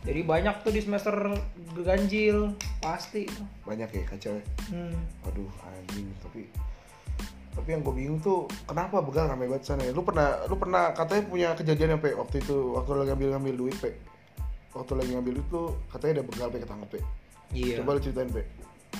Jadi 0.05 0.21
banyak 0.21 0.55
tuh 0.61 0.69
di 0.69 0.83
semester 0.83 1.15
ganjil, 1.81 2.53
pasti. 2.77 3.25
Banyak 3.65 3.89
ya 3.89 4.03
kacau 4.05 4.37
ya. 4.37 4.43
Hmm. 4.69 4.93
Waduh, 5.25 5.49
anjing 5.65 6.11
tapi 6.21 6.45
tapi 7.53 7.69
yang 7.69 7.81
gue 7.85 7.93
bingung 7.93 8.17
tuh 8.17 8.49
kenapa 8.65 9.01
begal 9.01 9.29
rame 9.29 9.45
banget 9.49 9.73
sana 9.73 9.81
ya? 9.81 9.93
Lu 9.93 10.01
pernah 10.05 10.41
lu 10.45 10.57
pernah 10.61 10.93
katanya 10.93 11.23
punya 11.25 11.49
kejadian 11.57 11.97
apa 11.97 12.13
waktu 12.13 12.41
itu 12.41 12.73
waktu 12.77 12.91
lagi 12.93 13.09
ngambil 13.13 13.29
ngambil 13.37 13.55
duit 13.65 13.77
pe 13.81 13.93
waktu 14.73 14.93
lagi 14.97 15.09
ngambil 15.17 15.33
duit 15.37 15.47
tuh 15.49 15.67
katanya 15.89 16.21
ada 16.21 16.23
begal 16.29 16.47
pe 16.53 16.57
ketangkep 16.61 16.89
pe 16.89 16.99
Iya. 17.53 17.75
Coba 17.81 17.97
lu 17.97 18.01
ceritain, 18.01 18.29
Pe. 18.33 18.41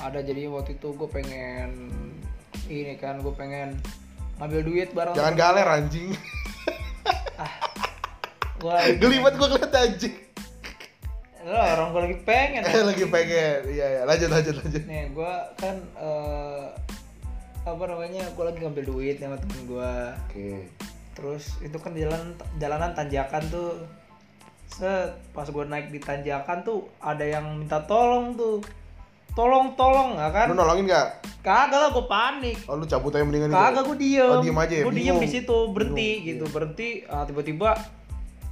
Ada 0.04 0.20
jadi 0.20 0.52
waktu 0.52 0.76
itu 0.76 0.92
gue 0.92 1.08
pengen 1.08 1.70
ini 2.68 3.00
kan 3.00 3.24
gue 3.24 3.32
pengen 3.32 3.80
ngambil 4.40 4.62
duit 4.68 4.90
bareng 4.92 5.16
Jangan 5.16 5.36
galer 5.36 5.68
anjing. 5.68 6.12
gue 8.60 8.76
Geli 9.00 9.18
banget 9.20 9.36
gua 9.36 9.48
ngeliat 9.50 9.74
anjing. 9.76 10.16
lah 11.44 11.76
orang 11.76 11.88
gue 11.92 12.02
lagi 12.08 12.18
pengen 12.24 12.62
Eh 12.64 12.84
lagi 12.88 13.04
pengen. 13.12 13.60
Iya, 13.68 13.86
iya. 13.92 14.02
Lanjut, 14.08 14.32
lanjut, 14.32 14.56
lanjut. 14.64 14.84
nih 14.88 15.12
gue 15.12 15.34
kan 15.60 15.76
eh, 16.00 16.68
apa 17.64 17.84
namanya 17.84 18.24
gue 18.32 18.44
lagi 18.44 18.60
ngambil 18.64 18.84
duit 18.88 19.16
sama 19.20 19.36
temen 19.36 19.60
gue 19.68 19.92
Oke. 20.24 20.52
terus 21.16 21.60
itu 21.60 21.76
kan 21.80 21.92
jalan 21.96 22.32
jalanan 22.60 22.92
tanjakan 22.92 23.44
tuh 23.48 23.72
set 24.68 25.16
pas 25.32 25.48
gue 25.48 25.64
naik 25.64 25.92
di 25.92 26.00
tanjakan 26.00 26.64
tuh 26.64 26.88
ada 27.00 27.24
yang 27.24 27.56
minta 27.56 27.84
tolong 27.84 28.36
tuh 28.36 28.60
tolong 29.34 29.74
tolong 29.74 30.16
nggak 30.16 30.32
kan 30.32 30.46
Lu 30.48 30.56
nolongin 30.56 30.86
gak? 30.88 31.08
kagak 31.40 31.76
lah 31.76 31.90
gue 31.90 32.06
panik 32.06 32.58
Oh 32.66 32.76
lu 32.76 32.86
cabut 32.86 33.12
aja 33.12 33.22
mendingan 33.22 33.50
itu. 33.50 33.58
kagak 33.58 33.84
gue 33.84 33.98
diem 34.00 34.30
Oh, 34.30 34.40
diem 34.40 34.56
aja 34.56 34.74
ya? 34.74 34.84
gue 34.84 34.94
diem 34.94 35.18
di 35.18 35.28
situ 35.28 35.58
berhenti 35.70 36.10
Bingung, 36.16 36.28
gitu 36.30 36.46
berhenti 36.50 36.90
ah, 37.06 37.24
tiba-tiba 37.24 37.70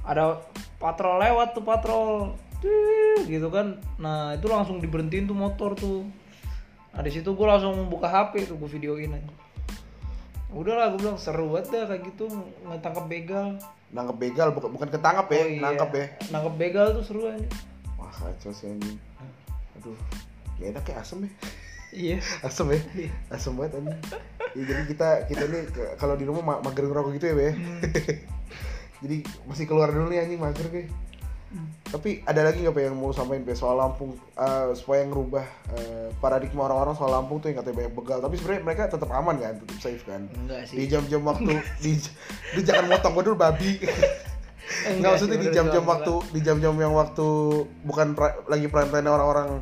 ada 0.02 0.42
patrol 0.76 1.16
lewat 1.18 1.48
tuh 1.52 1.62
patrol 1.62 2.34
Tuh, 2.58 3.22
gitu 3.24 3.48
kan 3.48 3.78
nah 3.96 4.32
itu 4.32 4.46
langsung 4.46 4.78
diberhentiin 4.78 5.24
tuh 5.24 5.34
motor 5.34 5.72
tuh 5.72 6.06
nah 6.90 7.00
di 7.00 7.10
situ 7.10 7.26
gue 7.28 7.42
langsung 7.42 7.88
buka 7.88 8.06
hp 8.06 8.44
tuh 8.44 8.54
gue 8.54 8.70
videoin 8.70 9.10
aja 9.12 9.30
udahlah 10.52 10.92
gue 10.92 11.00
bilang 11.00 11.16
seru 11.16 11.48
banget 11.50 11.72
dah 11.72 11.84
kayak 11.88 12.02
gitu 12.06 12.28
ngetangkap 12.62 13.06
begal 13.06 13.48
Nangkep 13.88 14.16
begal 14.18 14.48
bukan 14.50 14.68
bukan 14.70 14.88
ketangkep 14.88 15.26
ya, 15.26 15.36
Oh 15.36 15.46
iya. 15.46 15.60
nangkep 15.62 15.90
ya. 15.92 16.06
nangkep 16.28 16.54
begal 16.56 16.86
tuh 16.92 17.04
seru 17.04 17.22
aja 17.26 17.48
Wah, 17.94 18.08
kacau 18.10 18.50
sih 18.50 18.66
anjing. 18.66 18.96
Aduh. 19.76 19.96
Gak 20.62 20.70
enak 20.78 20.84
ya 20.86 20.94
asem 21.02 21.18
ya. 21.26 21.30
iya 21.92 22.16
Asem 22.46 22.66
ya. 22.70 22.78
Asem 23.28 23.52
banget 23.58 23.82
anjing. 23.82 23.98
Ya, 24.52 24.62
jadi 24.68 24.82
kita 24.88 25.08
kita 25.28 25.44
nih 25.50 25.62
kalau 25.98 26.14
di 26.14 26.24
rumah 26.24 26.44
ma- 26.44 26.62
mager 26.62 26.86
ngerokok 26.86 27.18
gitu 27.18 27.26
ya, 27.32 27.34
Be. 27.34 27.48
jadi 29.02 29.16
masih 29.50 29.64
keluar 29.66 29.90
dulu 29.90 30.08
nih 30.08 30.24
anjing 30.24 30.40
mager 30.40 30.70
kayak. 30.70 30.88
Tapi 31.92 32.24
ada 32.24 32.48
lagi 32.48 32.64
nggak 32.64 32.80
yang 32.80 32.96
mau 32.96 33.12
sampaikan 33.12 33.44
Pe 33.44 33.52
soal 33.52 33.76
Lampung 33.76 34.16
eh, 34.16 34.72
supaya 34.72 35.04
ngerubah 35.04 35.44
eh, 35.76 36.08
paradigma 36.16 36.64
orang-orang 36.64 36.96
soal 36.96 37.12
Lampung 37.12 37.44
tuh 37.44 37.52
yang 37.52 37.60
katanya 37.60 37.84
banyak 37.84 37.92
begal. 37.92 38.18
Tapi 38.24 38.34
sebenarnya 38.40 38.62
mereka 38.64 38.82
tetap 38.88 39.10
aman 39.12 39.36
kan, 39.36 39.60
tetap 39.60 39.76
safe 39.76 40.00
kan. 40.08 40.24
enggak 40.32 40.64
Di 40.72 40.80
sih 40.80 40.88
jam-jam 40.88 41.20
waktu 41.28 41.52
di, 41.84 41.92
di 42.56 42.60
jangan 42.64 42.88
motong 42.88 43.12
gue 43.12 43.24
dulu 43.28 43.36
babi. 43.36 43.76
Enggak 44.88 45.20
maksudnya 45.20 45.36
sih, 45.36 45.44
di 45.44 45.48
jam-jam 45.52 45.84
waktu 45.84 46.14
di 46.34 46.40
jam-jam 46.40 46.72
yang 46.80 46.96
waktu 46.96 47.28
bukan 47.84 48.16
pra- 48.16 48.40
lagi 48.48 48.72
prime 48.72 48.88
time 48.88 49.12
orang-orang 49.12 49.60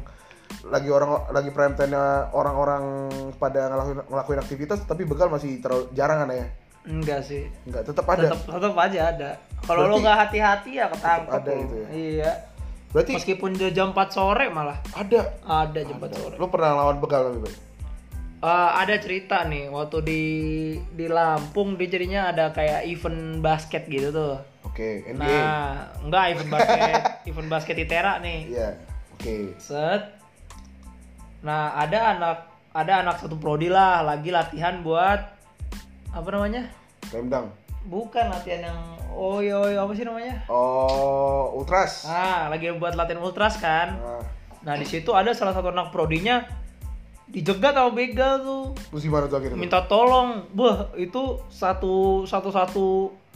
lagi 0.66 0.88
orang 0.88 1.10
lagi 1.30 1.48
prime 1.48 1.72
time 1.72 1.96
orang-orang 2.30 3.08
pada 3.36 3.68
ngelakuin, 3.68 3.98
ngelakuin 4.06 4.40
aktivitas 4.40 4.84
tapi 4.84 5.08
begal 5.08 5.28
masih 5.28 5.56
terlalu 5.58 5.88
jarang 5.92 6.20
kan 6.20 6.30
ya? 6.30 6.46
enggak 6.80 7.20
sih 7.20 7.44
Enggak, 7.64 7.88
tetap 7.88 8.08
ada. 8.08 8.32
tetap 8.32 8.40
tetap 8.48 8.74
aja 8.74 9.00
ada 9.12 9.30
kalau 9.62 9.84
lo 9.84 10.00
nggak 10.00 10.16
hati-hati 10.18 10.80
ya 10.80 10.88
ketangkep 10.88 11.32
ada 11.34 11.50
lo. 11.50 11.60
itu 11.60 11.74
ya? 11.76 11.88
iya 11.92 12.32
Berarti 12.90 13.12
meskipun 13.14 13.54
jam 13.70 13.94
4 13.94 14.10
sore 14.10 14.50
malah 14.50 14.80
ada. 14.92 15.38
ada 15.46 15.78
jam 15.78 15.96
4 15.96 16.10
sore 16.10 16.34
Lo 16.42 16.50
pernah 16.50 16.74
lawan 16.74 16.98
begal 16.98 17.30
tapi, 17.30 17.38
Bay? 17.38 17.54
Eh, 18.40 18.70
ada 18.74 18.96
cerita 18.96 19.44
nih 19.44 19.68
waktu 19.68 19.98
di 20.00 20.22
di 20.90 21.06
Lampung 21.06 21.76
dia 21.76 21.86
jadinya 21.86 22.32
ada 22.32 22.48
kayak 22.50 22.88
event 22.88 23.38
basket 23.38 23.84
gitu 23.86 24.08
tuh 24.10 24.40
Oke, 24.64 25.04
NBA. 25.06 25.20
nah 25.20 25.92
enggak 26.00 26.24
event 26.34 26.50
basket 26.50 27.02
event 27.30 27.48
basket 27.48 27.76
Itera 27.78 28.16
nih 28.18 28.48
Iya. 28.48 28.68
Oke. 29.14 29.54
set 29.60 30.19
nah 31.40 31.72
ada 31.74 32.14
anak 32.14 32.36
ada 32.70 32.92
anak 33.00 33.16
satu 33.18 33.34
prodi 33.34 33.66
lah 33.66 34.00
lagi 34.00 34.28
latihan 34.28 34.80
buat 34.80 35.20
apa 36.10 36.28
namanya 36.28 36.68
Remdang. 37.08 37.48
bukan 37.82 38.28
latihan 38.28 38.68
yang 38.68 38.78
oh 39.10 39.40
yo 39.40 39.58
apa 39.64 39.92
sih 39.92 40.04
namanya 40.04 40.44
Oh, 40.46 41.56
Ultras. 41.56 42.04
ah 42.04 42.46
lagi 42.46 42.68
buat 42.72 42.92
latihan 42.92 43.18
ultras 43.18 43.56
kan 43.56 43.96
Nah, 43.96 44.22
nah 44.62 44.74
di 44.74 44.84
situ 44.84 45.10
ada 45.10 45.32
salah 45.32 45.50
satu 45.50 45.68
anak 45.68 45.88
prodinya 45.88 46.44
dijegat 47.26 47.72
sama 47.72 47.90
begal 47.90 48.34
tuh 48.40 48.64
terus 48.90 49.02
gimana 49.02 49.24
tuh 49.24 49.38
akhirnya? 49.38 49.56
minta 49.56 49.80
tolong 49.82 50.44
bah 50.50 50.92
itu 50.94 51.40
satu 51.48 52.24
satu 52.24 52.50
satu 52.50 52.86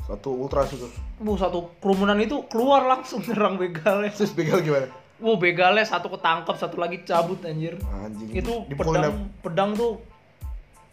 Satu 0.05 0.37
Ultras 0.37 0.69
itu. 0.69 0.85
bu 1.17 1.33
satu 1.33 1.73
kerumunan 1.81 2.19
itu 2.19 2.45
keluar 2.45 2.85
langsung 2.85 3.25
nyerang 3.25 3.57
begalnya 3.57 4.13
Terus 4.13 4.37
begal 4.37 4.61
gimana? 4.61 4.93
Bu 5.25 5.41
begalnya 5.41 5.89
satu 5.89 6.13
ketangkep 6.13 6.55
satu 6.61 6.77
lagi 6.77 7.01
cabut 7.09 7.41
anjir. 7.49 7.81
Anjing. 7.89 8.29
itu 8.37 8.69
Dipukulin 8.69 9.01
pedang 9.01 9.17
pedang 9.41 9.71
tuh 9.73 9.97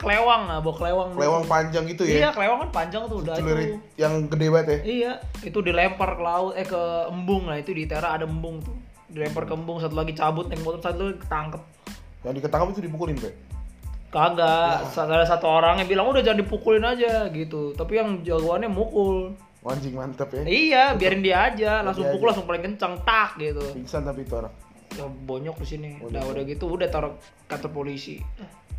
kelewang 0.02 0.50
lah 0.50 0.58
bawa 0.64 0.76
kelewang 0.82 1.10
Lewang 1.14 1.44
panjang 1.46 1.84
gitu 1.86 2.04
ya. 2.10 2.26
iya 2.26 2.30
kelewang 2.34 2.66
kan 2.66 2.70
panjang 2.74 3.06
tuh 3.06 3.22
udah 3.22 3.38
itu. 3.38 3.78
yang 4.02 4.26
gede 4.26 4.48
banget 4.50 4.68
ya. 4.68 4.78
iya 4.82 5.12
itu 5.46 5.62
dilempar 5.62 6.18
ke 6.18 6.24
laut 6.26 6.58
eh 6.58 6.66
ke 6.66 6.82
embung 7.14 7.46
lah 7.46 7.62
itu 7.62 7.70
di 7.76 7.86
Tera 7.86 8.18
ada 8.18 8.26
embung 8.26 8.64
tuh. 8.64 8.74
Dilempar 9.12 9.44
ke 9.46 9.54
embung 9.54 9.78
satu 9.78 9.94
lagi 9.94 10.16
cabut 10.16 10.48
naik 10.48 10.64
motor 10.64 10.80
satu 10.82 11.12
lagi 11.12 11.20
ketangkep. 11.22 11.62
Yang 12.24 12.34
diketangkap 12.42 12.68
itu 12.72 12.82
dipukulin, 12.86 13.18
Pe. 13.18 13.30
kagak 14.12 14.92
ada 14.92 15.26
satu 15.26 15.48
orang 15.48 15.80
yang 15.82 15.88
bilang 15.88 16.06
udah 16.12 16.22
jangan 16.24 16.40
dipukulin 16.44 16.84
aja 16.84 17.28
gitu. 17.30 17.76
Tapi 17.76 17.94
yang 18.00 18.24
jagoannya 18.24 18.72
mukul 18.72 19.36
Anjing 19.64 19.94
mantep 19.94 20.30
ya. 20.32 20.42
iya 20.44 20.84
biarin 20.92 21.22
dia 21.22 21.38
aja 21.46 21.72
langsung 21.80 22.04
Dia 22.04 22.12
pukul 22.12 22.24
aja. 22.24 22.30
langsung 22.34 22.46
paling 22.46 22.64
kencang 22.64 22.94
tak 23.02 23.38
gitu 23.38 23.62
Pingsan 23.72 24.02
tapi 24.02 24.22
itu 24.22 24.34
orang. 24.34 24.54
ya, 24.92 25.06
bonyok 25.06 25.56
di 25.56 25.68
sini 25.68 25.90
udah 26.02 26.22
udah 26.26 26.44
gitu 26.44 26.66
udah 26.68 26.88
taruh 26.88 27.14
kantor 27.46 27.70
polisi 27.72 28.18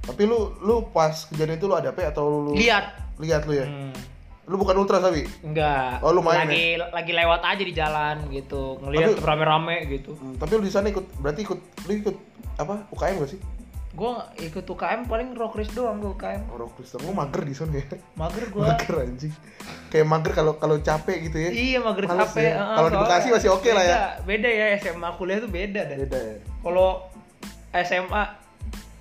Tapi 0.00 0.22
lu 0.24 0.58
lu 0.58 0.90
pas 0.90 1.14
kejadian 1.24 1.56
itu 1.56 1.64
lu 1.64 1.74
ada 1.74 1.88
Pe 1.88 2.02
atau 2.02 2.26
lu 2.42 2.52
lihat 2.52 2.98
lihat 3.16 3.46
lu 3.46 3.54
ya? 3.54 3.64
Hmm. 3.64 3.94
Lu 4.42 4.58
bukan 4.58 4.74
Ultras 4.74 4.98
tapi? 4.98 5.22
enggak 5.40 6.02
Oh, 6.02 6.10
lu 6.10 6.18
main 6.18 6.42
lagi 6.44 6.74
lagi 6.74 7.12
lewat 7.14 7.40
aja 7.46 7.62
di 7.62 7.70
jalan 7.70 8.16
gitu 8.28 8.82
ngelihat 8.82 9.22
rame-rame 9.22 9.86
gitu 9.88 10.12
Hmm, 10.12 10.34
tapi 10.34 10.58
lu 10.58 10.62
di 10.62 10.72
sana 10.72 10.90
ikut 10.90 11.06
berarti 11.16 11.40
ikut 11.42 11.58
lu 11.86 11.92
ikut 11.96 12.16
apa 12.58 12.90
UKM 12.90 13.22
gak 13.22 13.30
sih? 13.30 13.40
Gua 13.92 14.12
ikut 14.34 14.64
UKM 14.64 15.04
paling 15.04 15.32
rock 15.32 15.52
race 15.54 15.70
doang 15.70 15.96
gua 15.96 16.12
UKM 16.12 16.48
Orang 16.48 16.72
Kristen 16.72 17.00
lu 17.00 17.12
mager 17.12 17.42
di 17.42 17.52
sana 17.52 17.72
ya. 17.74 17.84
mager 18.14 18.44
gua 18.48 18.72
Mager 18.72 18.94
anjing. 19.00 19.32
Kayak 19.86 20.06
mager 20.08 20.32
kalau 20.32 20.52
kalau 20.56 20.76
capek 20.78 21.28
gitu 21.28 21.36
ya. 21.38 21.50
iya 21.50 21.78
mager 21.78 22.04
Males 22.06 22.24
capek 22.26 22.42
ya. 22.42 22.54
Heeh, 22.54 22.74
Kalau 22.74 22.88
di 22.88 22.96
Bekasi 22.98 23.26
masih 23.28 23.48
oke 23.50 23.70
lah 23.70 23.84
ya. 23.84 23.96
beda- 24.22 24.48
ya 24.50 24.66
SMA 24.76 25.08
kuliah 25.14 25.38
tuh 25.38 25.50
beda 25.50 25.80
Beda 25.86 26.18
ya. 26.18 26.36
kalau 26.58 27.04
SMA 27.70 28.22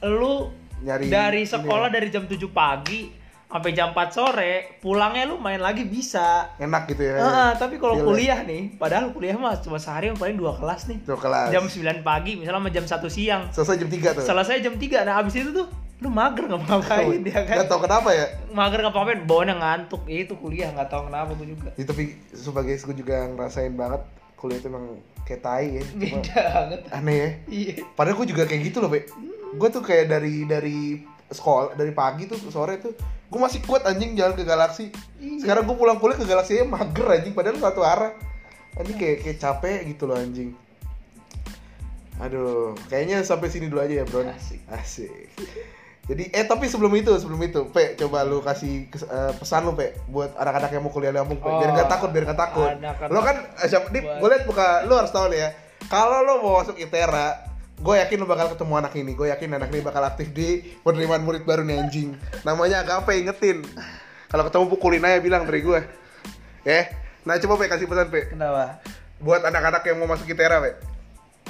lu 0.03 0.51
Nyari 0.81 1.07
dari 1.07 1.43
sekolah 1.45 1.88
ya. 1.88 1.93
dari 1.93 2.07
jam 2.10 2.25
7 2.25 2.36
pagi 2.50 3.21
sampai 3.51 3.72
jam 3.72 3.91
4 3.91 4.00
sore 4.10 4.51
pulangnya 4.79 5.24
lu 5.25 5.36
main 5.36 5.60
lagi 5.60 5.84
bisa 5.84 6.55
Enak 6.55 6.88
gitu 6.88 7.03
ya. 7.03 7.20
Ah, 7.20 7.51
tapi 7.53 7.75
kalau 7.75 8.00
kuliah 8.01 8.39
nih 8.41 8.75
padahal 8.75 9.12
kuliah 9.12 9.36
mah 9.36 9.60
cuma 9.60 9.75
sehari 9.75 10.08
paling 10.13 10.34
dua 10.34 10.55
kelas 10.55 10.88
nih 10.88 11.03
Tuh 11.03 11.15
kelas. 11.15 11.51
jam 11.51 11.63
9 11.63 11.75
pagi 12.01 12.36
misalnya 12.36 12.58
sama 12.58 12.72
jam 12.72 12.86
1 12.86 13.05
siang 13.08 13.43
Selesai 13.50 13.75
jam 13.77 13.89
3 13.89 14.15
tuh. 14.15 14.24
selesai 14.24 14.55
jam 14.58 14.74
3 14.74 15.03
nah 15.03 15.20
abis 15.20 15.36
itu 15.38 15.51
tuh 15.51 15.67
lu 16.00 16.10
mager 16.10 16.48
nggak 16.48 16.62
ngapain 16.63 17.22
ya 17.22 17.41
kan 17.43 17.55
Gak 17.58 17.67
tau 17.67 17.77
kenapa 17.77 18.10
ya. 18.10 18.25
mager 18.50 18.79
nggak 18.79 18.96
ngapain 18.96 19.20
bawaannya 19.22 19.55
ngantuk 19.55 20.01
itu 20.08 20.34
kuliah 20.34 20.72
nggak 20.72 20.88
tahu 20.88 21.01
kenapa 21.05 21.29
gue 21.36 21.48
juga 21.51 21.70
Ya, 21.75 21.84
tapi 21.84 22.03
sebagai 22.31 22.74
gue 22.74 22.96
juga 22.96 23.27
ngerasain 23.27 23.75
banget 23.75 24.01
kuliah 24.34 24.58
itu 24.58 24.67
emang 24.67 24.86
kayak 25.22 25.41
tai 25.41 25.67
ya. 25.72 25.81
Cuma 25.86 26.01
beda 26.17 26.41
banget 26.50 26.79
aneh 26.89 27.13
ya. 27.15 27.29
iya 27.48 27.74
Padahal 27.93 28.17
gue 28.17 28.27
juga 28.27 28.43
kayak 28.43 28.62
gitu 28.65 28.79
loh, 28.79 28.89
Be. 28.89 29.05
Gue 29.53 29.70
tuh 29.70 29.79
kayak 29.79 30.10
dari 30.10 30.41
dari 30.43 30.98
sekolah 31.27 31.75
dari 31.75 31.91
pagi 31.91 32.25
tuh 32.25 32.36
ke 32.36 32.50
sore 32.50 32.75
tuh 32.75 32.98
gue 33.31 33.39
masih 33.39 33.63
kuat 33.63 33.88
anjing 33.88 34.11
jalan 34.19 34.35
ke 34.35 34.43
galaksi. 34.43 34.91
Sekarang 35.39 35.63
gue 35.63 35.75
pulang 35.79 36.03
kuliah 36.03 36.19
ke 36.19 36.27
galaksi 36.27 36.59
ya 36.59 36.67
mager 36.67 37.07
anjing 37.07 37.31
padahal 37.31 37.55
satu 37.55 37.81
arah. 37.81 38.11
Anjing 38.75 39.00
kayak 39.00 39.23
kayak 39.23 39.38
capek 39.39 39.77
gitu 39.88 40.03
loh 40.03 40.19
anjing. 40.19 40.51
Aduh, 42.21 42.77
kayaknya 42.85 43.25
sampai 43.25 43.50
sini 43.50 43.65
dulu 43.65 43.81
aja 43.81 44.03
ya, 44.03 44.05
Bro. 44.05 44.27
Asik. 44.29 44.61
Asik. 44.69 45.09
Jadi 46.05 46.29
eh 46.33 46.45
tapi 46.45 46.69
sebelum 46.69 46.93
itu, 46.93 47.09
sebelum 47.17 47.41
itu, 47.41 47.65
Pe, 47.73 47.97
coba 47.97 48.21
lu 48.21 48.43
kasih 48.43 48.91
kes- 48.93 49.07
eh, 49.07 49.33
pesan 49.33 49.65
lu, 49.65 49.73
Pe, 49.73 49.97
buat 50.05 50.35
anak-anak 50.38 50.69
yang 50.69 50.83
mau 50.85 50.93
kuliah 50.93 51.09
di 51.09 51.17
Lampung, 51.17 51.41
Pe. 51.41 51.50
Biar 51.50 51.71
Oh, 51.71 51.73
nggak 51.73 51.89
takut, 51.89 52.09
biar 52.13 52.29
nggak 52.29 52.41
takut. 52.41 52.69
Lo 53.09 53.19
kan 53.25 53.38
eh, 53.41 53.67
siapa 53.71 53.89
nih, 53.89 54.01
gue 54.21 54.27
liat 54.27 54.43
muka 54.45 54.85
lu 54.85 54.93
harus 54.93 55.09
tahu 55.09 55.33
nih 55.33 55.39
ya. 55.39 55.50
Kalau 55.89 56.21
lo 56.21 56.33
mau 56.45 56.61
masuk 56.61 56.77
ITERA, 56.77 57.50
gue 57.81 57.95
yakin 57.97 58.17
lo 58.21 58.27
bakal 58.29 58.53
ketemu 58.53 58.73
anak 58.77 58.93
ini. 58.93 59.11
Gue 59.17 59.27
yakin 59.33 59.57
anak 59.57 59.69
ini 59.73 59.81
bakal 59.81 60.05
aktif 60.05 60.29
di 60.31 60.61
penerimaan 60.85 61.25
murid 61.25 61.43
baru 61.43 61.65
nih 61.65 61.81
anjing. 61.81 62.13
Namanya 62.45 62.85
agak 62.85 63.03
apa 63.05 63.17
ingetin. 63.17 63.65
Kalau 64.29 64.45
ketemu 64.47 64.65
pukulin 64.69 65.03
aja 65.03 65.19
bilang 65.19 65.43
dari 65.43 65.59
gue. 65.59 65.79
Ya. 66.63 66.93
Nah, 67.25 67.38
coba 67.41 67.57
Pe 67.57 67.69
kasih 67.69 67.85
pesan, 67.85 68.07
Pe. 68.09 68.29
kenapa 68.29 68.81
Buat 69.21 69.45
anak-anak 69.45 69.81
yang 69.85 69.97
mau 70.01 70.09
masuk 70.09 70.29
ITERA, 70.29 70.57
Pe. 70.61 70.71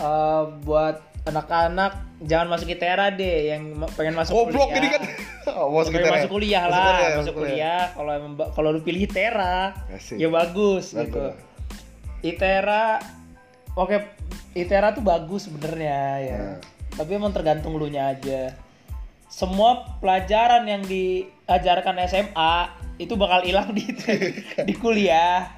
Eh, 0.02 0.44
buat 0.64 0.98
anak-anak 1.24 1.92
jangan 2.26 2.48
masuk 2.50 2.68
ITERA 2.74 3.14
deh 3.14 3.54
yang 3.54 3.64
pengen 3.94 4.18
masuk 4.18 4.34
Goblok 4.34 4.72
kuliah. 4.72 4.80
ini 4.80 4.88
kan. 4.90 5.02
Oh, 5.52 5.74
masuk 5.74 5.94
ITERA. 5.98 6.16
masuk 6.22 6.32
kuliah 6.32 6.64
Masuk 6.64 6.74
lah, 6.74 6.86
kuliah, 6.86 7.18
masuk 7.18 7.36
kuliah. 7.36 7.82
Kalau 7.94 8.14
kalau 8.54 8.70
lu 8.72 8.80
pilih 8.82 9.02
ITERA, 9.04 9.56
Asik. 9.92 10.16
ya 10.16 10.28
bagus, 10.30 10.96
gitu. 10.96 11.18
Bagus. 11.18 11.36
ITERA, 12.22 12.86
oke 13.76 13.98
ITERA 14.52 14.92
tuh 14.92 15.04
bagus 15.04 15.48
sebenarnya 15.48 16.00
ya. 16.20 16.40
Nah. 16.40 16.58
Tapi 16.92 17.12
emang 17.16 17.32
tergantung 17.32 17.80
lu 17.80 17.88
nya 17.88 18.12
aja. 18.12 18.52
Semua 19.32 19.96
pelajaran 20.04 20.68
yang 20.68 20.84
diajarkan 20.84 21.96
SMA 22.04 22.56
itu 23.00 23.16
bakal 23.16 23.48
hilang 23.48 23.72
di 23.72 23.88
di 24.68 24.74
kuliah. 24.76 25.56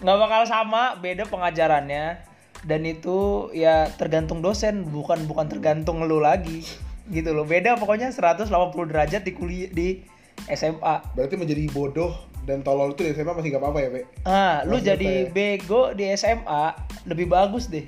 nggak 0.00 0.16
bakal 0.16 0.42
sama, 0.48 0.96
beda 0.96 1.28
pengajarannya. 1.28 2.24
Dan 2.64 2.88
itu 2.88 3.48
ya 3.52 3.92
tergantung 4.00 4.40
dosen, 4.40 4.88
bukan 4.88 5.28
bukan 5.28 5.52
tergantung 5.52 6.00
lu 6.08 6.16
lagi. 6.24 6.64
Gitu 7.12 7.36
loh. 7.36 7.44
Beda 7.44 7.76
pokoknya 7.76 8.08
180 8.08 8.48
derajat 8.88 9.20
di 9.20 9.32
kuliah 9.36 9.68
di 9.68 10.00
SMA. 10.48 11.12
Berarti 11.12 11.36
menjadi 11.36 11.68
bodoh 11.68 12.29
dan 12.50 12.66
tolol 12.66 12.90
itu 12.90 13.06
di 13.06 13.14
SMA 13.14 13.30
masih 13.30 13.54
gak 13.54 13.62
apa-apa 13.62 13.78
ya, 13.78 13.88
Pe? 13.94 14.00
Ah, 14.26 14.66
lu 14.66 14.82
jadi 14.82 15.30
saya. 15.30 15.30
bego 15.30 15.94
di 15.94 16.10
SMA 16.18 16.64
lebih 17.06 17.30
bagus 17.30 17.70
deh 17.70 17.86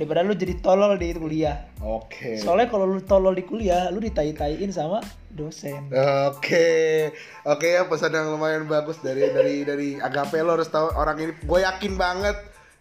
daripada 0.00 0.24
lu 0.24 0.32
jadi 0.32 0.56
tolol 0.64 0.96
di 0.96 1.12
kuliah. 1.12 1.68
Oke. 1.84 2.40
Soalnya 2.40 2.72
kalau 2.72 2.88
lu 2.88 3.04
tolol 3.04 3.36
di 3.36 3.44
kuliah, 3.44 3.92
lu 3.92 4.00
ditai-taiin 4.00 4.72
sama 4.72 5.04
dosen. 5.28 5.92
Oke, 6.32 7.12
oke 7.44 7.66
ya 7.68 7.84
pesan 7.84 8.16
yang 8.16 8.32
lumayan 8.32 8.64
bagus 8.64 8.96
dari 9.04 9.28
dari 9.28 9.62
dari 9.62 9.88
Agape 10.00 10.40
lo 10.40 10.56
harus 10.56 10.72
tahu 10.72 10.88
orang 10.96 11.20
ini. 11.20 11.32
Gue 11.44 11.60
yakin 11.60 12.00
banget 12.00 12.36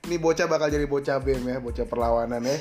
nih 0.07 0.15
bocah 0.15 0.47
bakal 0.47 0.71
jadi 0.71 0.87
bocah 0.87 1.19
bem 1.19 1.43
ya, 1.43 1.59
bocah 1.59 1.83
perlawanan 1.83 2.39
ya. 2.39 2.57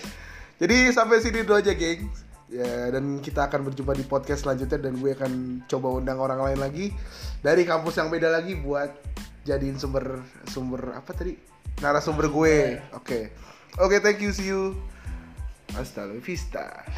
Jadi 0.58 0.90
sampai 0.90 1.22
sini 1.22 1.46
dulu 1.46 1.62
aja, 1.62 1.70
geng. 1.70 2.10
Ya 2.48 2.88
dan 2.88 3.20
kita 3.20 3.44
akan 3.52 3.68
berjumpa 3.68 3.92
di 3.92 4.08
podcast 4.08 4.48
selanjutnya 4.48 4.88
dan 4.88 4.96
gue 4.96 5.12
akan 5.12 5.62
coba 5.68 6.00
undang 6.00 6.16
orang 6.16 6.40
lain 6.40 6.58
lagi 6.64 6.86
dari 7.44 7.68
kampus 7.68 8.00
yang 8.00 8.08
beda 8.08 8.32
lagi 8.32 8.56
buat 8.56 8.88
jadiin 9.44 9.76
sumber 9.76 10.24
sumber 10.48 10.96
apa 10.96 11.12
tadi 11.12 11.36
narasumber 11.84 12.32
gue. 12.32 12.80
Oke, 12.96 13.36
oke, 13.76 13.96
thank 14.00 14.24
you, 14.24 14.32
see 14.32 14.48
you. 14.48 14.72
Hasta 15.76 16.08
la 16.08 16.16
vista. 16.16 16.88